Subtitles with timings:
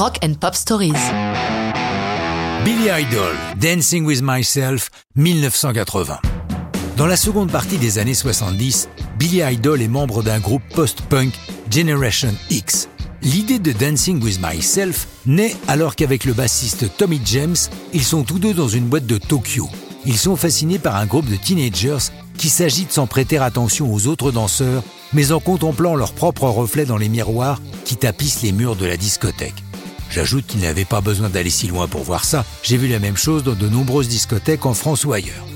[0.00, 0.94] Rock and Pop Stories.
[2.64, 6.22] Billy Idol, Dancing with Myself, 1980.
[6.96, 11.34] Dans la seconde partie des années 70, Billy Idol est membre d'un groupe post-punk
[11.70, 12.88] Generation X.
[13.20, 17.56] L'idée de Dancing with Myself naît alors qu'avec le bassiste Tommy James,
[17.92, 19.68] ils sont tous deux dans une boîte de Tokyo.
[20.06, 22.08] Ils sont fascinés par un groupe de teenagers
[22.38, 24.82] qui s'agitent sans prêter attention aux autres danseurs,
[25.12, 28.96] mais en contemplant leurs propres reflets dans les miroirs qui tapissent les murs de la
[28.96, 29.62] discothèque.
[30.10, 33.16] J'ajoute qu'ils n'avaient pas besoin d'aller si loin pour voir ça, j'ai vu la même
[33.16, 35.46] chose dans de nombreuses discothèques en France ou ailleurs.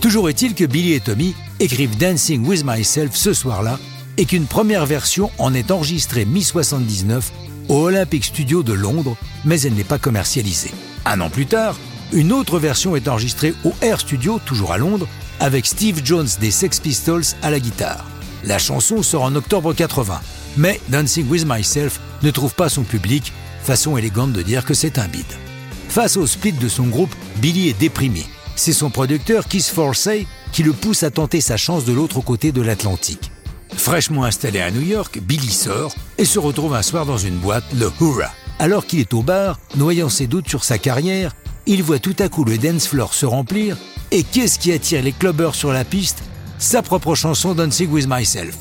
[0.00, 3.78] Toujours est-il que Billy et Tommy écrivent Dancing with Myself ce soir-là
[4.16, 7.22] et qu'une première version en est enregistrée mi-79
[7.68, 10.72] au Olympic Studio de Londres, mais elle n'est pas commercialisée.
[11.04, 11.76] Un an plus tard,
[12.12, 15.06] une autre version est enregistrée au Air Studio, toujours à Londres,
[15.40, 18.04] avec Steve Jones des Sex Pistols à la guitare.
[18.44, 20.20] La chanson sort en octobre 80,
[20.56, 24.98] mais Dancing with Myself ne trouve pas son public, façon élégante de dire que c'est
[24.98, 25.24] un bide.
[25.88, 28.24] Face au split de son groupe, Billy est déprimé.
[28.56, 32.52] C'est son producteur Keith Forsey qui le pousse à tenter sa chance de l'autre côté
[32.52, 33.30] de l'Atlantique.
[33.76, 37.64] Fraîchement installé à New York, Billy sort et se retrouve un soir dans une boîte,
[37.74, 38.32] le Hurrah.
[38.58, 41.34] Alors qu'il est au bar, noyant ses doutes sur sa carrière,
[41.66, 43.76] il voit tout à coup le dance floor se remplir
[44.10, 46.22] et qu'est-ce qui attire les clubbers sur la piste?
[46.58, 48.56] Sa propre chanson Dancing with Myself.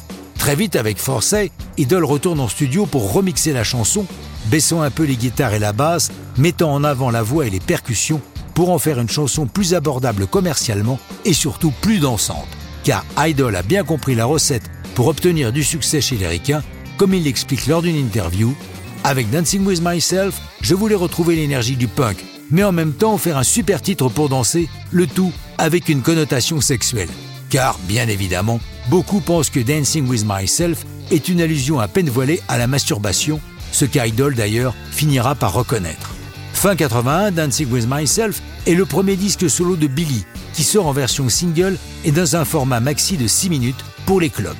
[0.47, 4.05] Très vite avec Forsey, Idol retourne en studio pour remixer la chanson,
[4.45, 7.59] baissant un peu les guitares et la basse, mettant en avant la voix et les
[7.59, 8.21] percussions
[8.53, 12.47] pour en faire une chanson plus abordable commercialement et surtout plus dansante.
[12.85, 16.63] Car Idol a bien compris la recette pour obtenir du succès chez les ricains,
[16.97, 18.55] comme il l'explique lors d'une interview.
[19.03, 23.35] Avec Dancing with Myself, je voulais retrouver l'énergie du punk, mais en même temps faire
[23.35, 27.09] un super titre pour danser, le tout avec une connotation sexuelle.
[27.49, 32.41] Car, bien évidemment, beaucoup pensent que Dancing with Myself est une allusion à peine voilée
[32.47, 33.39] à la masturbation,
[33.71, 36.13] ce qu'Idol d'ailleurs finira par reconnaître.
[36.53, 40.91] Fin 81, Dancing with Myself est le premier disque solo de Billy, qui sort en
[40.91, 44.55] version single et dans un format maxi de 6 minutes pour les clubs.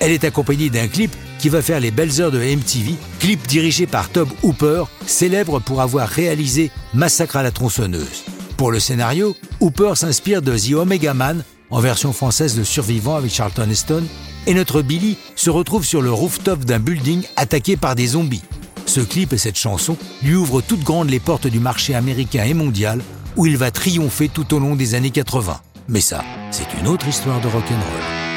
[0.00, 3.86] Elle est accompagnée d'un clip qui va faire les belles heures de MTV, clip dirigé
[3.86, 8.24] par Tob Hooper, célèbre pour avoir réalisé Massacre à la tronçonneuse.
[8.56, 13.32] Pour le scénario, Hooper s'inspire de The Omega Man, en version française de Survivant avec
[13.32, 14.04] Charlton Heston,
[14.46, 18.42] et notre Billy se retrouve sur le rooftop d'un building attaqué par des zombies.
[18.86, 22.54] Ce clip et cette chanson lui ouvrent toutes grandes les portes du marché américain et
[22.54, 23.02] mondial,
[23.36, 25.60] où il va triompher tout au long des années 80.
[25.88, 28.27] Mais ça, c'est une autre histoire de rock'n'roll.